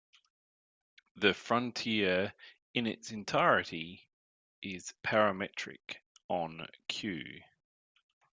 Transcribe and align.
The 1.15 1.35
frontier 1.35 2.33
in 2.73 2.87
its 2.87 3.11
entirety 3.11 4.07
is 4.63 4.95
parametric 5.05 5.97
on 6.27 6.65
"q". 6.87 7.43